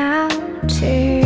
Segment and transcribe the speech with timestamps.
[0.00, 1.19] counting。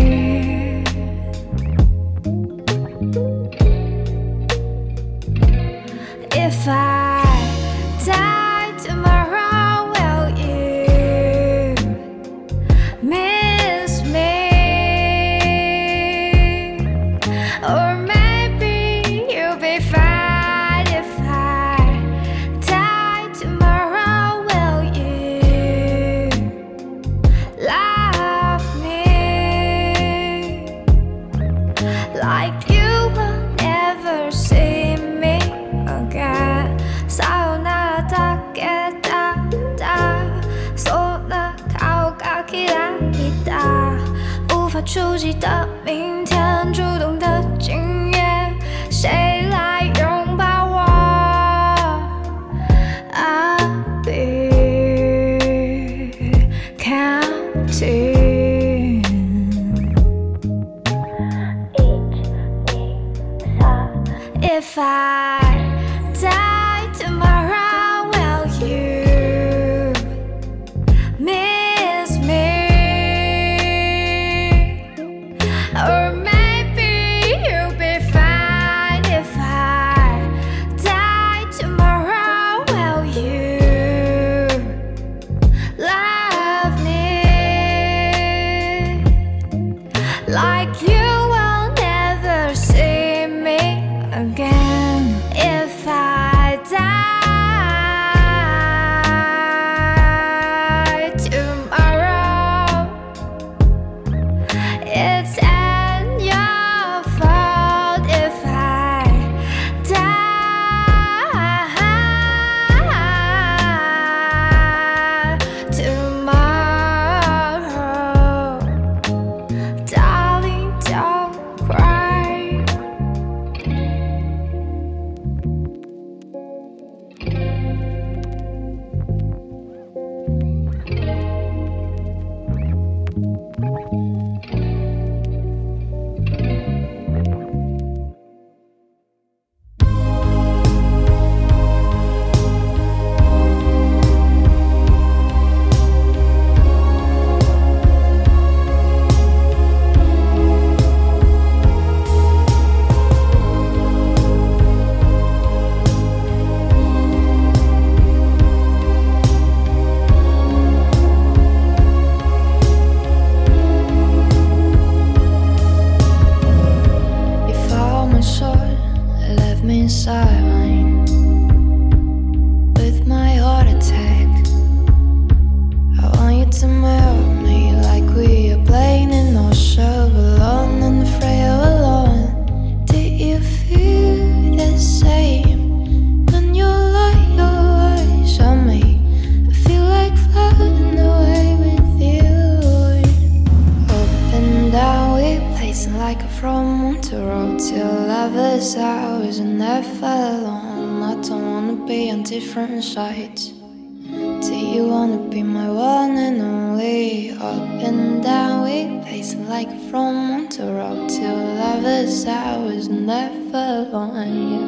[204.84, 207.30] you wanna be my one and only?
[207.30, 211.26] Up and down, we pacing like from Montero to
[211.60, 212.26] lovers.
[212.26, 214.66] I was never on you.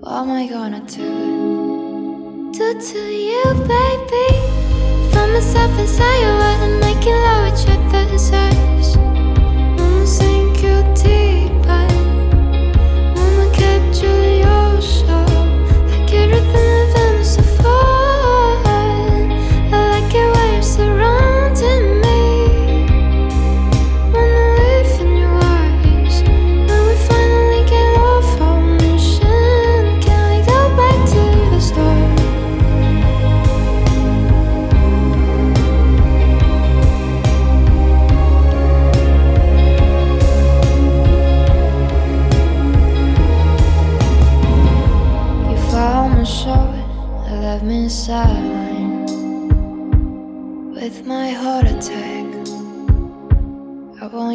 [0.00, 1.10] What am I gonna do?
[2.56, 4.28] Do to you, baby.
[5.12, 6.32] Find myself inside you,
[6.64, 8.99] and making love with your through.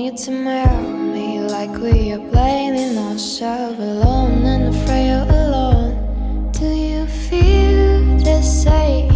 [0.05, 0.81] You to mirror
[1.15, 6.51] me like we are playing in our ourselves alone and afraid of alone.
[6.51, 9.14] Do you feel the same?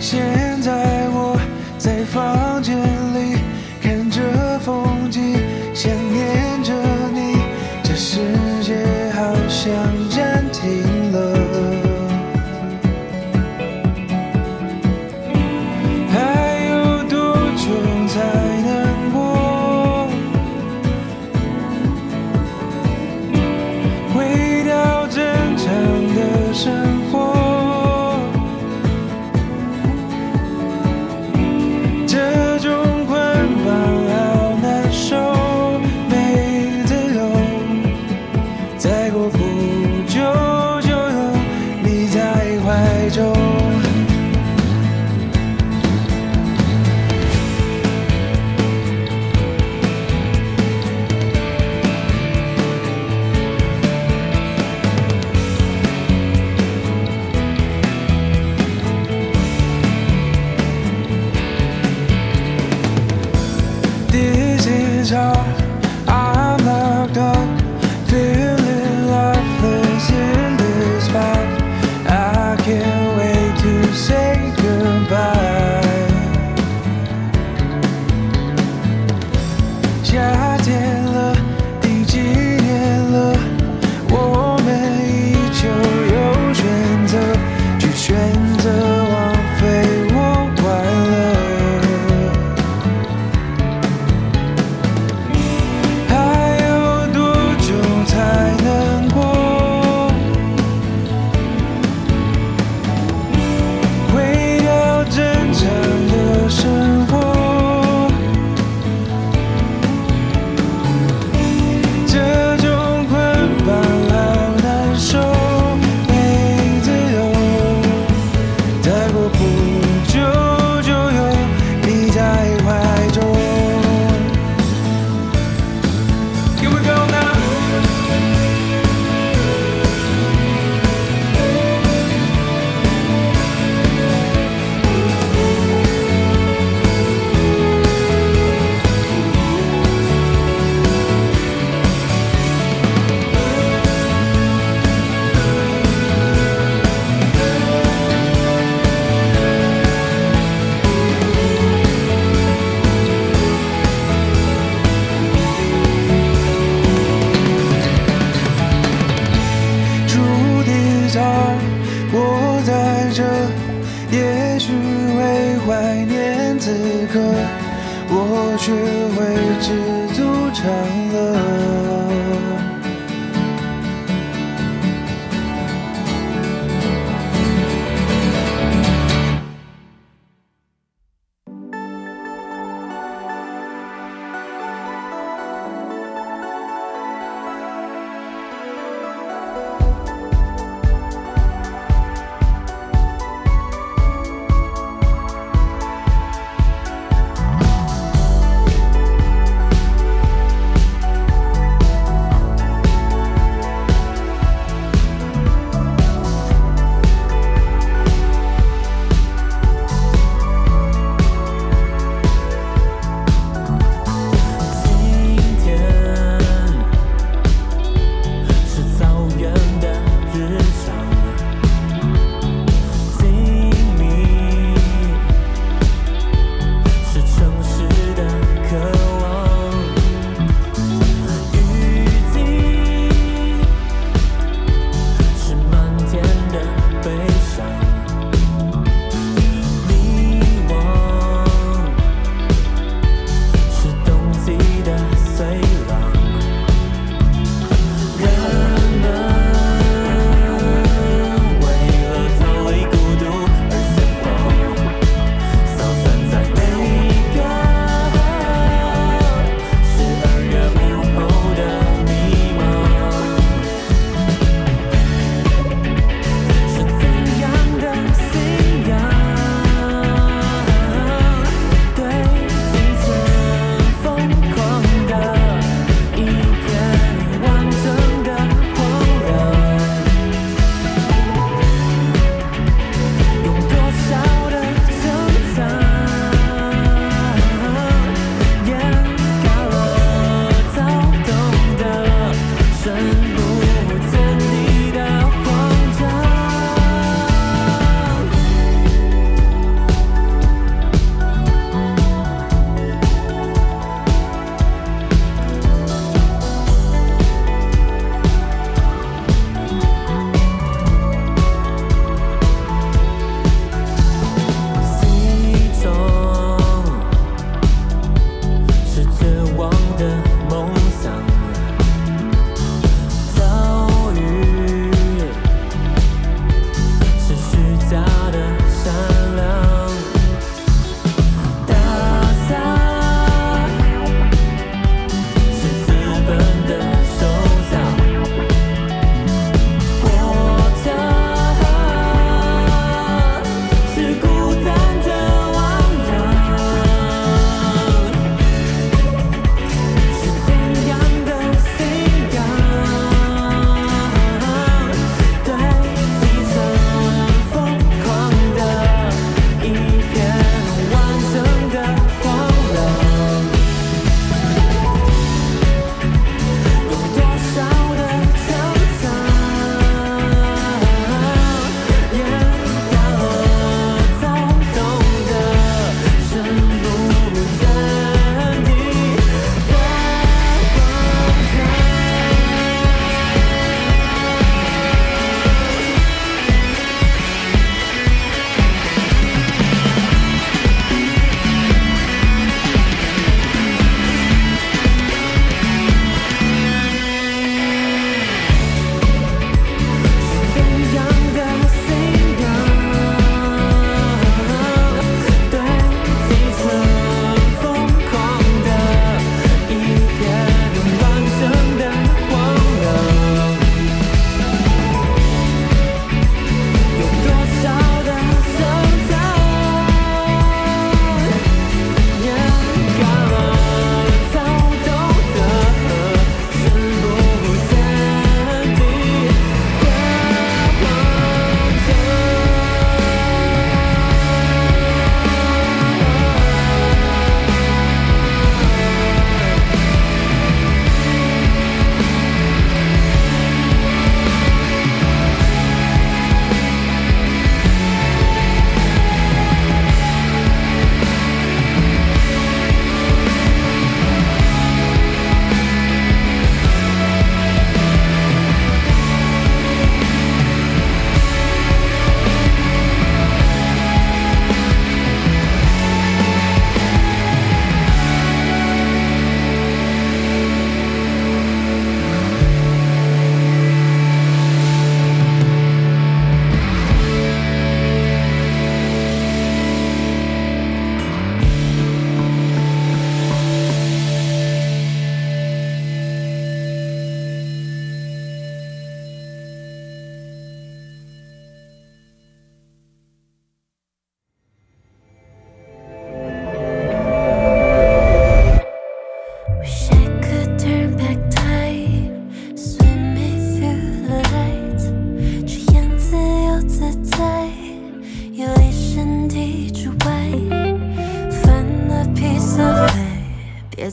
[0.00, 0.97] 现在。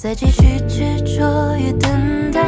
[0.06, 2.40] 再继续执着与等待，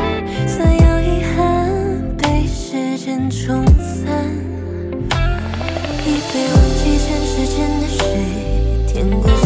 [0.46, 4.06] 所有遗憾被时间冲散，
[6.06, 7.00] 已被忘记。
[7.00, 8.04] 前世间的水，
[8.86, 9.37] 天光。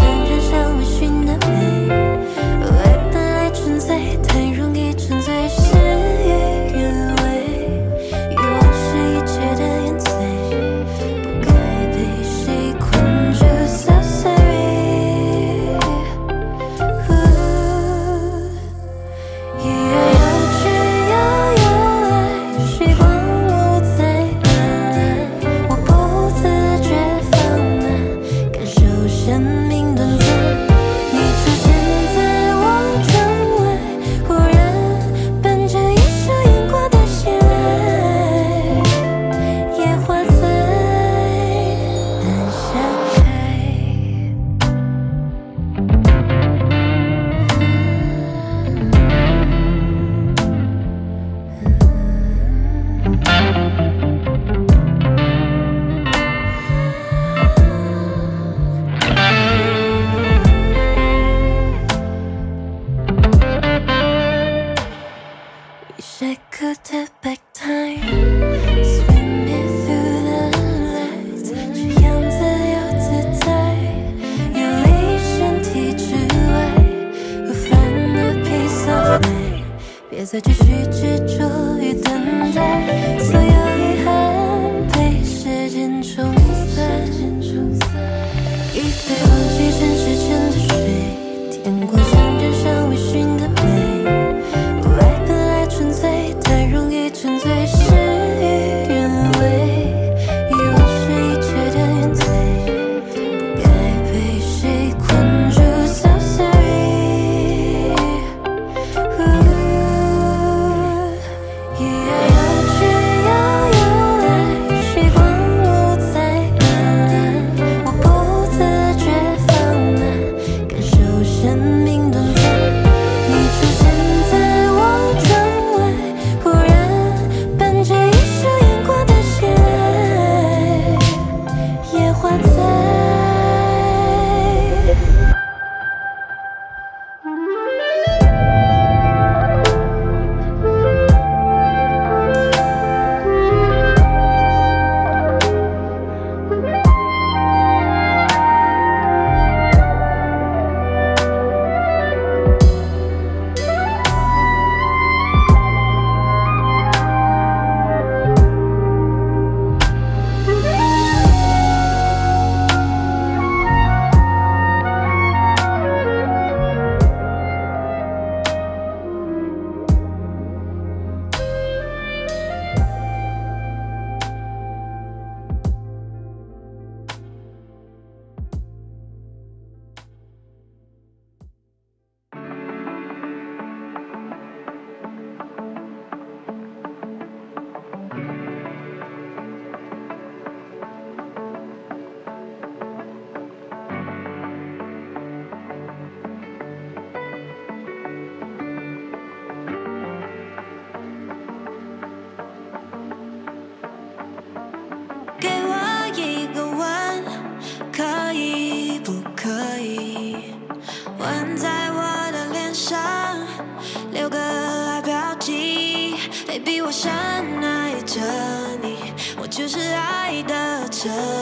[221.03, 221.40] touch.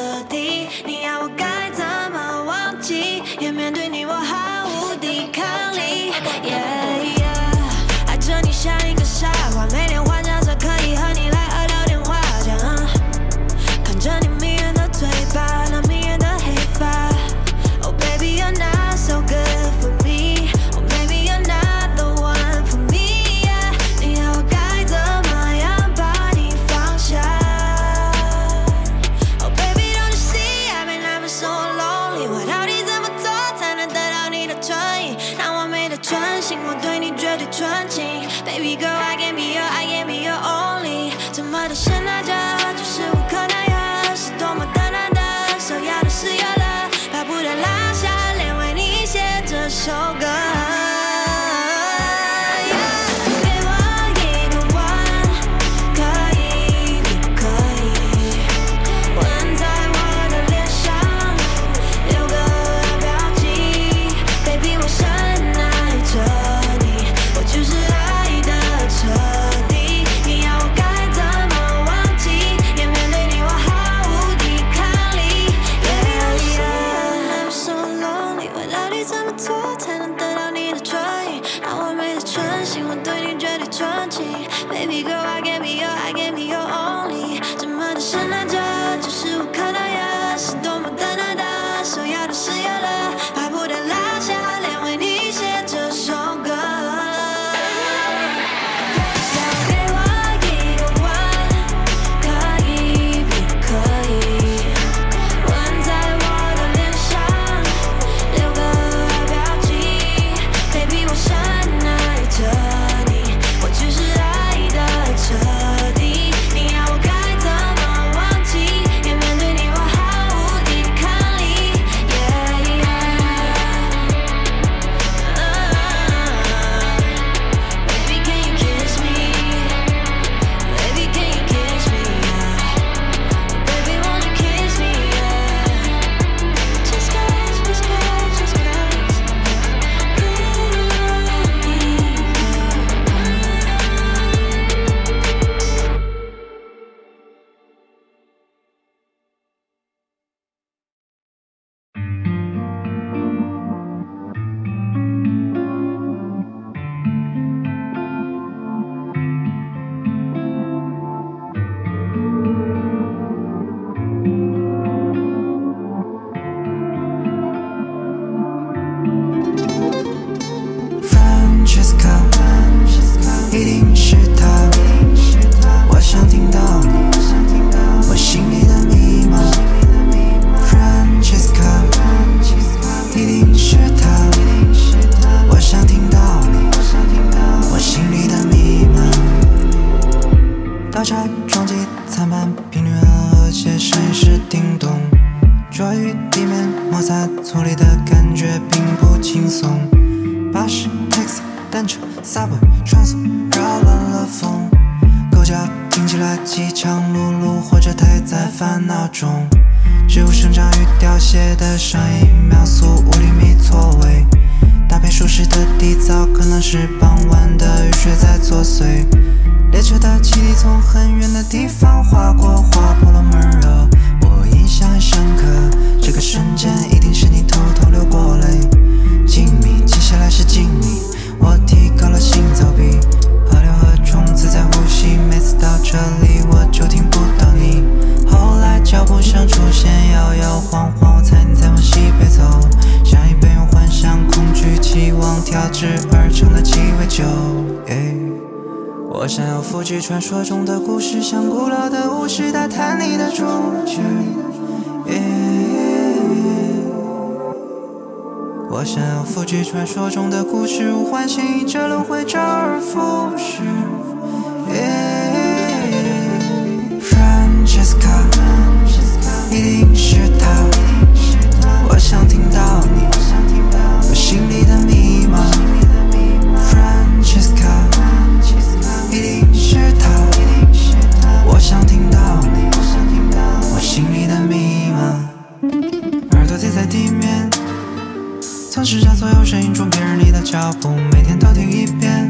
[291.12, 292.29] 每天都听一遍，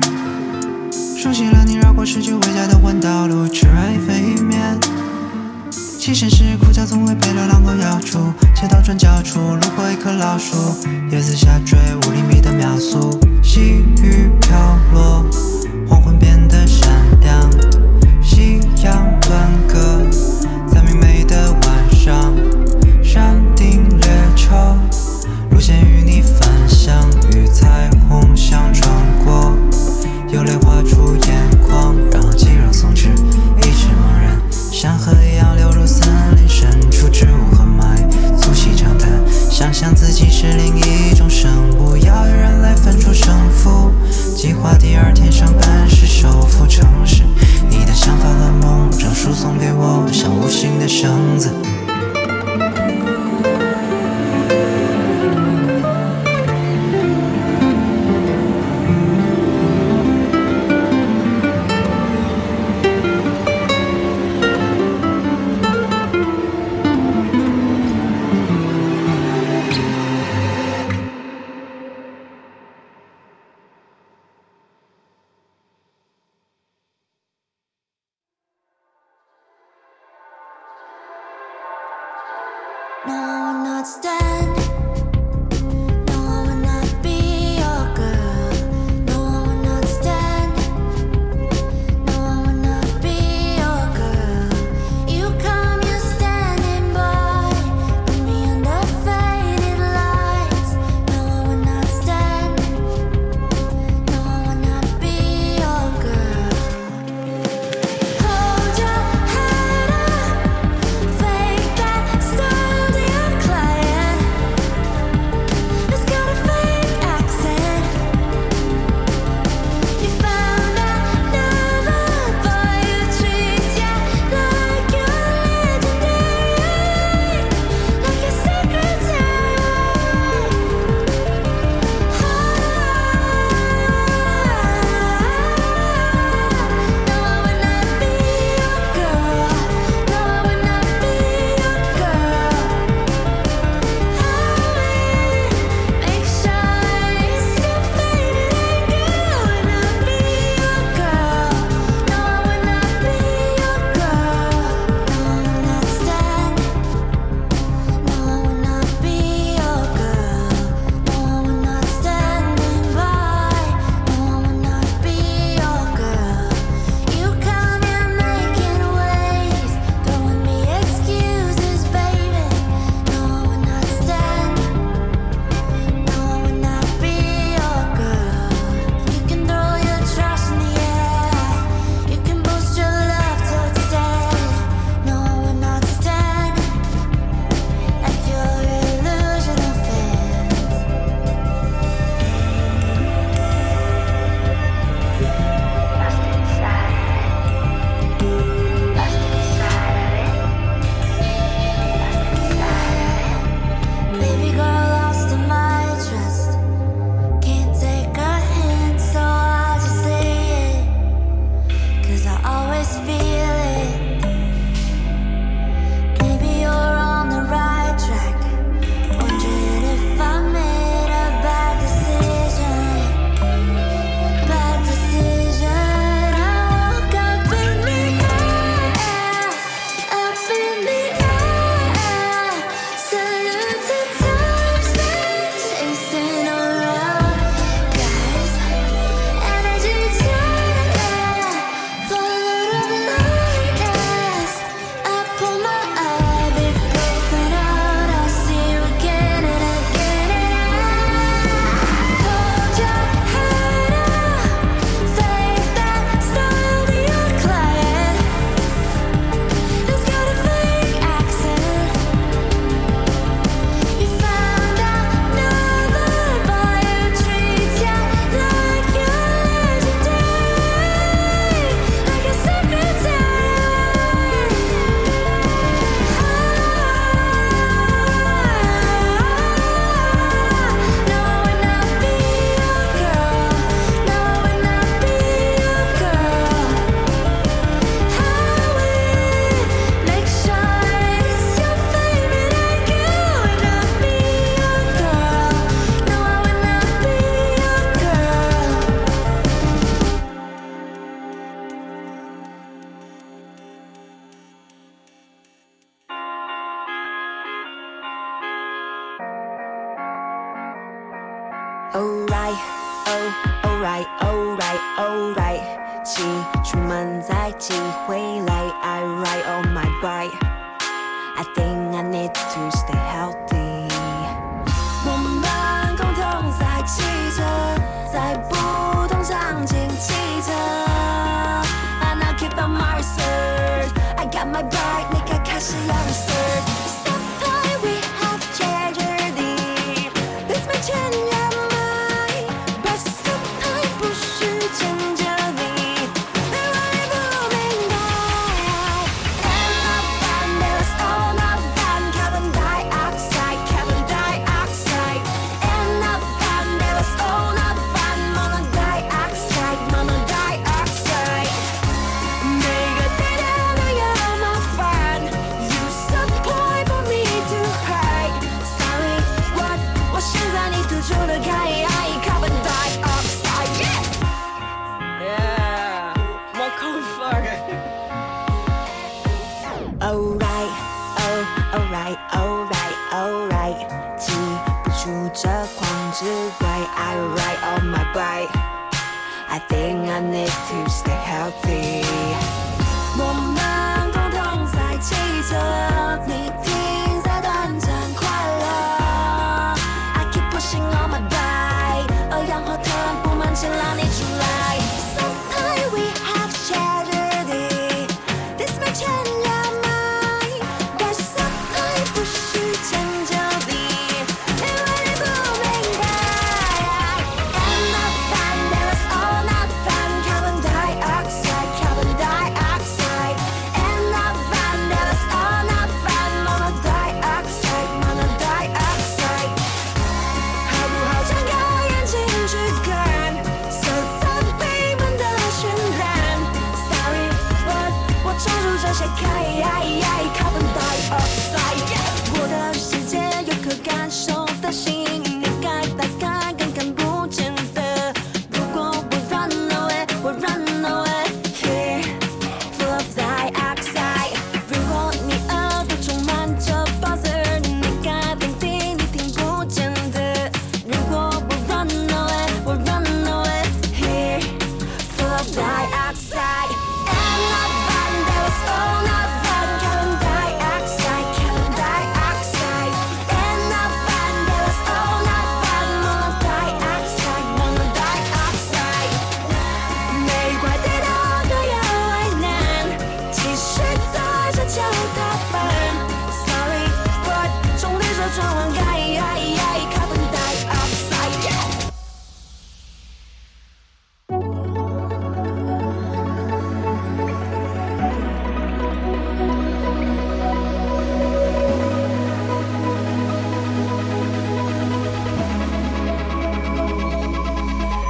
[1.17, 4.79] 熟悉了你绕过市区回家的弯道路，吃完一份一面，
[5.99, 10.55] 起身时裤脚总会被流浪狗咬住，街道转角处路过一棵老树，
[11.11, 11.48] 叶子像。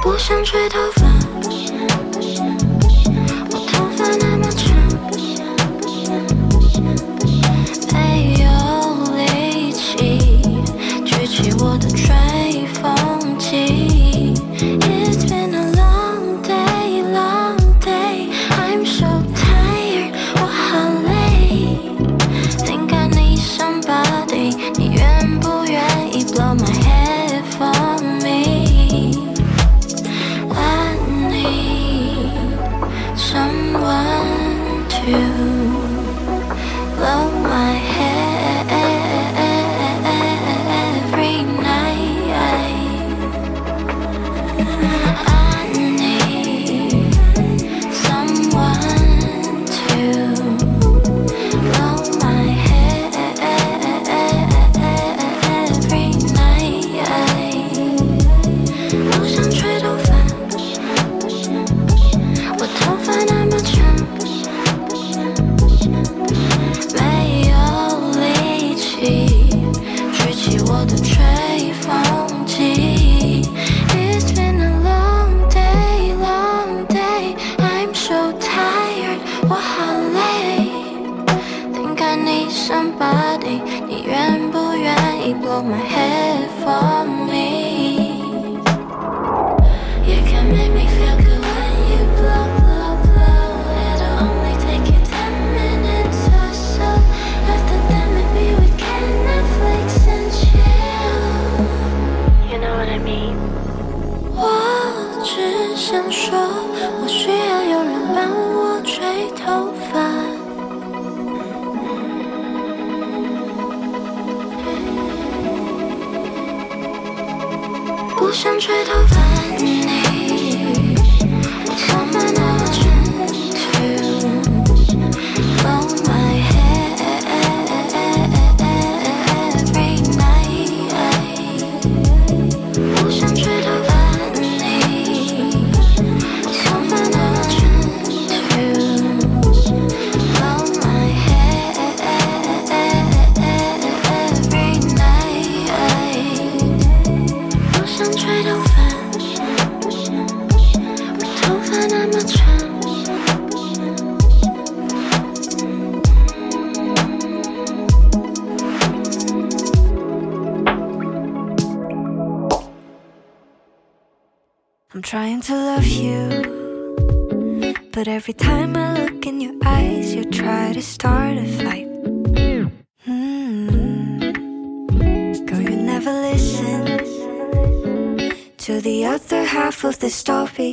[0.02, 1.09] 不想吹头发。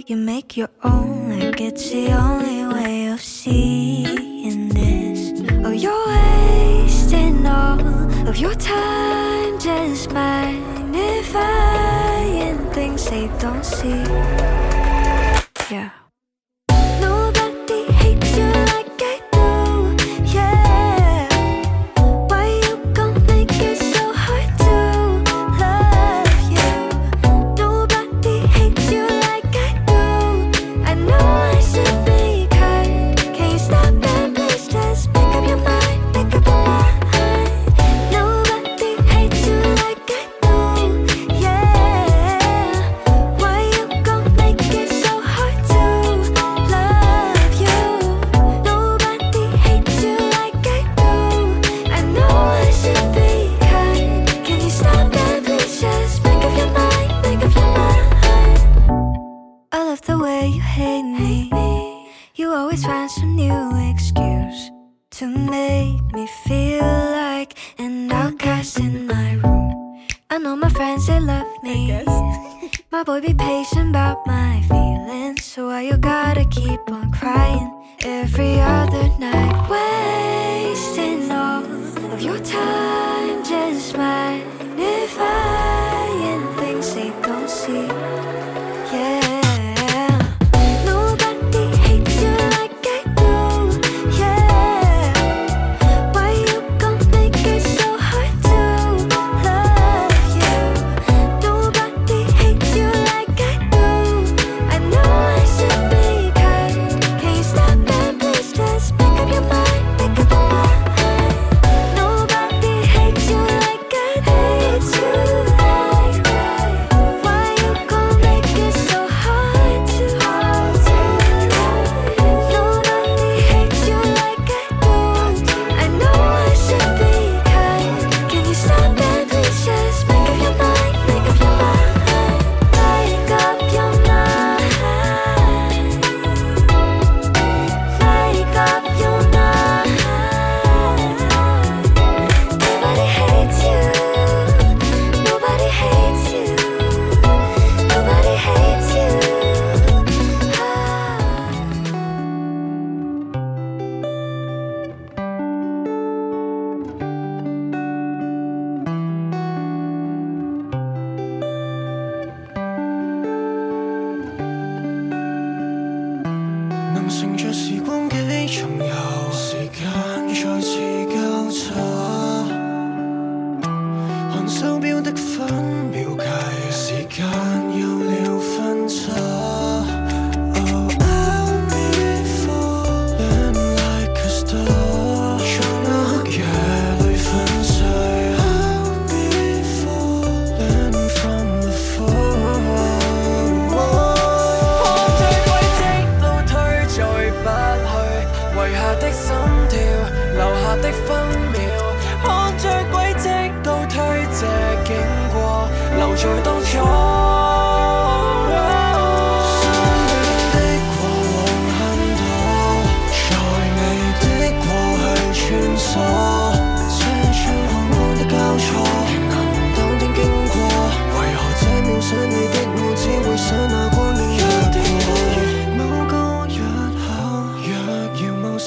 [0.07, 0.96] You make your own,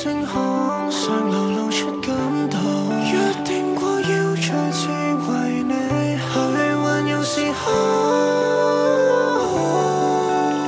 [0.03, 2.17] 星空上流露出感
[2.49, 2.59] 动。
[3.13, 5.75] 约定过要再次为你
[6.17, 7.61] 去环游时空。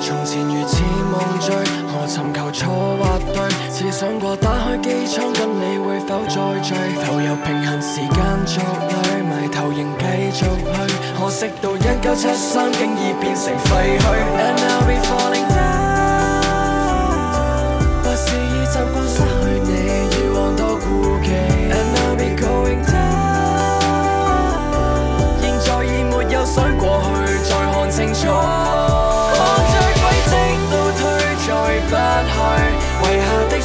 [0.02, 1.56] 从前如此梦醉，
[1.94, 2.68] 我寻求错
[3.00, 8.12] 或对，只想过打开机舱跟你会否再聚，浮游平衡时间
[8.44, 8.62] 作
[8.92, 10.76] 累，埋头仍继续去。
[11.18, 14.04] 可惜到一九七三竟已变成废墟。
[14.36, 15.71] And I'll be falling down.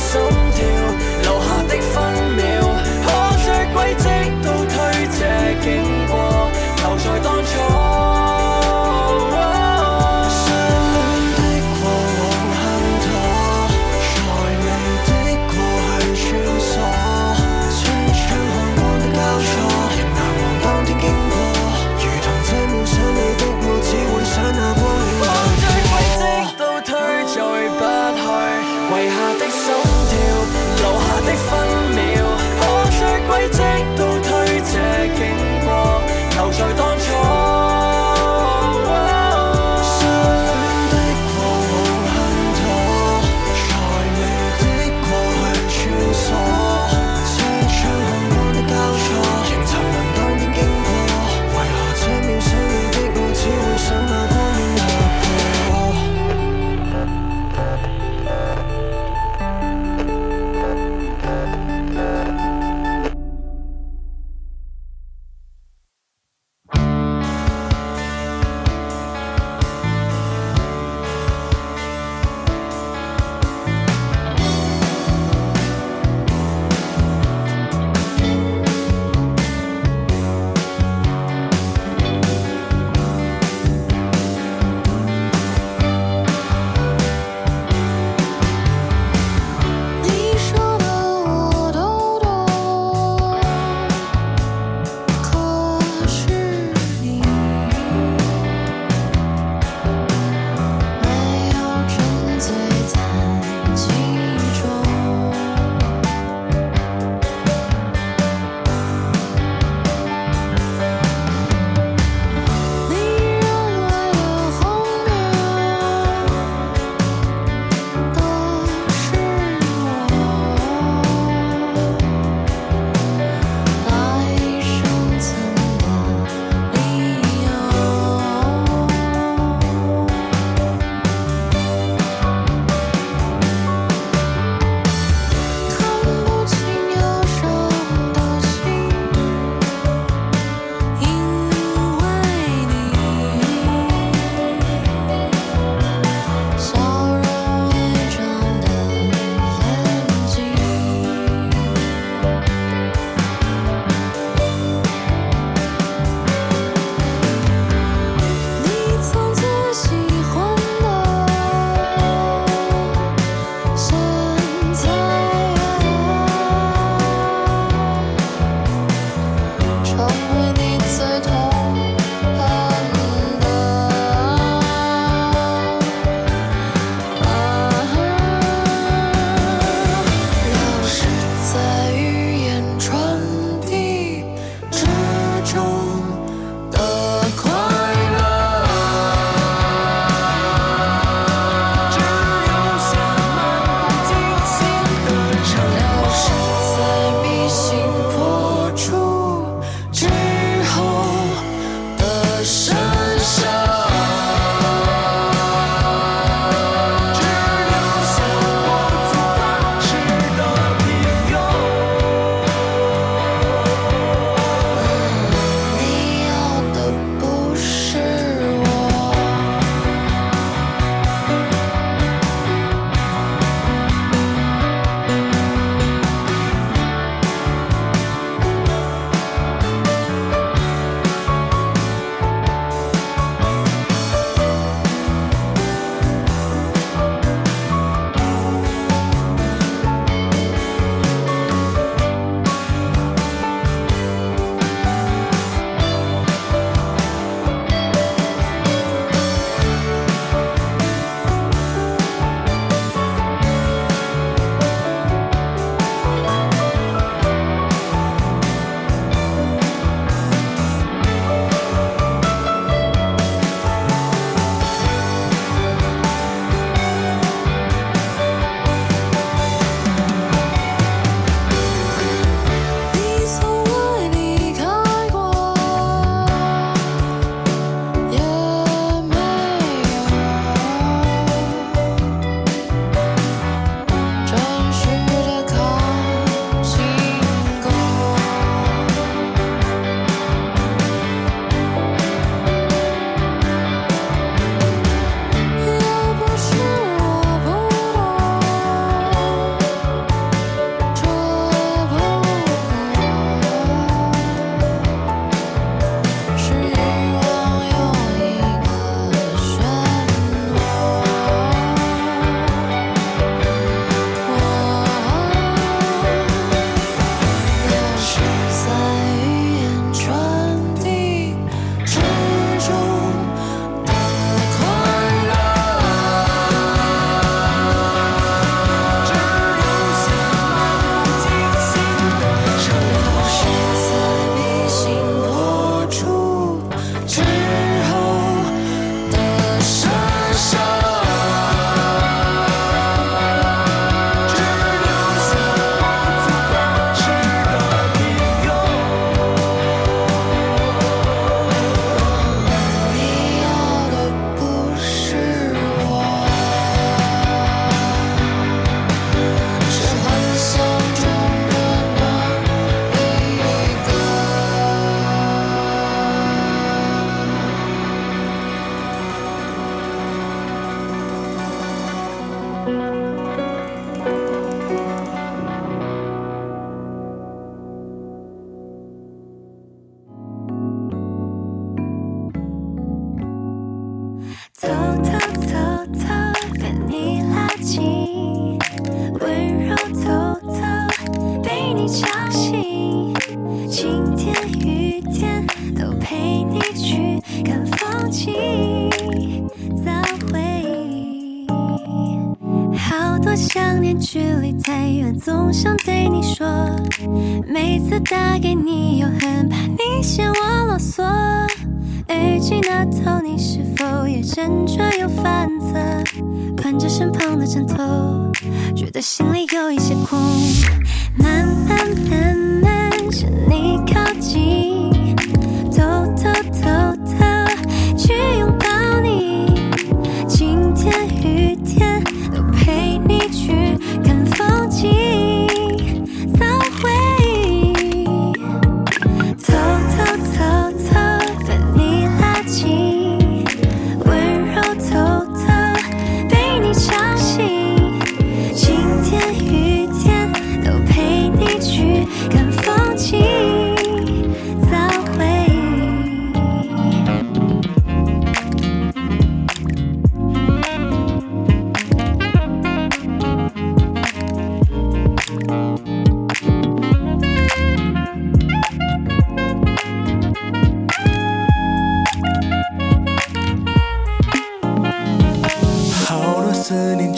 [0.08, 0.37] so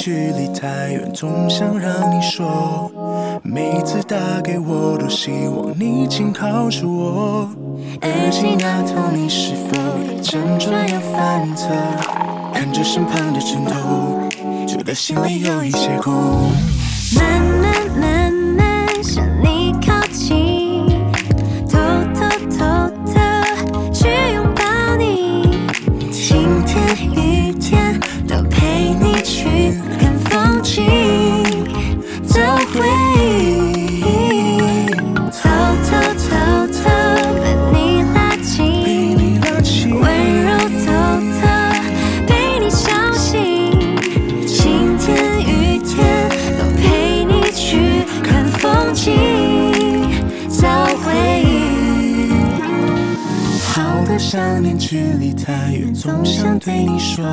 [0.09, 2.91] 距离太远，总想让你说。
[3.43, 7.47] 每次打给我，都希望你紧靠着我。
[8.01, 11.67] 耳机那头，你是否也辗转也反侧？
[12.51, 14.27] 看着身旁的枕头，
[14.65, 16.49] 觉得心里有一些空。
[56.09, 57.23] 总想对你说，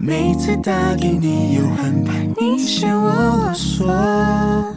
[0.00, 4.73] 每次打给你又安排你嫌我啰嗦。